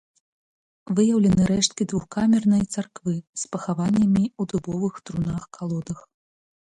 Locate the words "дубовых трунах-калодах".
4.55-5.99